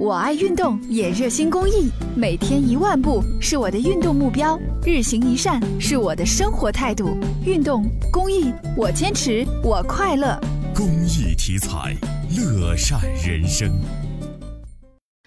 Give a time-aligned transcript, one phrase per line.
[0.00, 7.14] 我爱运动，也热心公益，每天一万步是我的运动目标，日行一善是我的生活态度。
[7.44, 10.40] 运动公益，我坚持，我快乐。
[10.74, 11.94] 公益题材，
[12.34, 13.70] 乐善人生。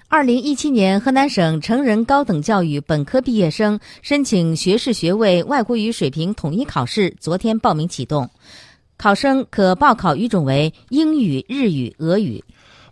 [0.07, 8.27] 二零一七年，河南省成人高等教育本科毕业生申请学士学位外国语水平统一考试昨天报名启动，
[8.97, 12.43] 考生可报考语种为英语、日语、俄语。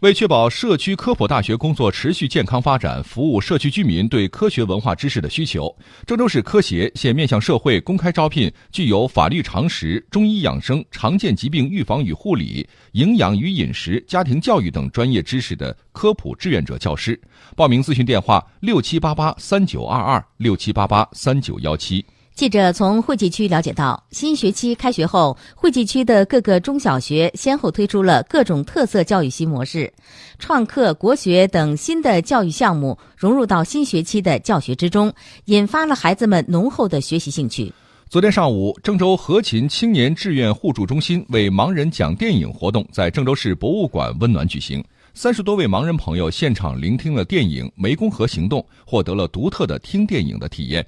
[0.01, 5.71] 为确保社区科普大学工作持续健康发展，服务社区居民对科学文化知识的需求，
[6.07, 17.19] 郑州市科协现面向社会公开招聘具有法律常识、中医养生、常见疾病预防与护理、营养与饮食、家庭教育等专业知识的科普志愿者教师。
[17.55, 22.03] 报名咨询电话：六七八八三九二二六七八八三九幺七。
[22.33, 29.93] 记者从惠济区了解到，新学期开学后，惠济区的各个中小学先后推出了各种特色教育新模式，
[30.39, 35.13] 创客、国学等新的教育项目融入到新学期的教学之中，
[35.45, 37.71] 引发了孩子们浓厚的学习兴趣。
[38.09, 50.83] 昨天上午，郑州合勤青年志愿互助中心为盲人讲电影活动在郑州市博物馆温暖举行，三十多位盲人朋友现场聆听了电影《湄公河行动》，获得了独特的听电影的体验。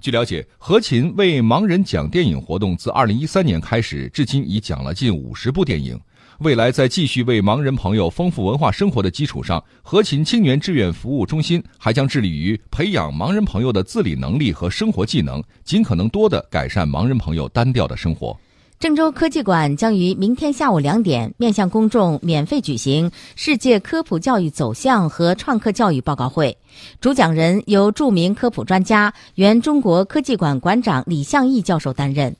[0.00, 6.00] 据了解，何勤为盲人讲电影活动自二零一三年开始，至今已讲了近五十部电影。
[6.38, 18.34] 未来在继续为盲人朋友丰富文化生活的基础上，何勤青年志愿服务中心还将致力于培养盲人朋友的自理能力和生活技能，尽可能多的改善盲人朋友单调的生活。
[18.80, 26.56] 郑州科技馆将于明天下午两点面向公众免费举行世界科普教育走向和创客教育报告会，
[26.98, 32.34] 主讲人由著名科普专家、原中国科技馆馆长李向义教授担任。